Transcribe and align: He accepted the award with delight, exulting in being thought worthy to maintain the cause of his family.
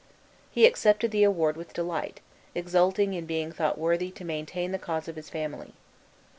He 0.49 0.65
accepted 0.65 1.11
the 1.11 1.21
award 1.21 1.55
with 1.55 1.75
delight, 1.75 2.21
exulting 2.55 3.13
in 3.13 3.27
being 3.27 3.51
thought 3.51 3.77
worthy 3.77 4.09
to 4.09 4.25
maintain 4.25 4.71
the 4.71 4.79
cause 4.79 5.07
of 5.07 5.15
his 5.15 5.29
family. 5.29 5.73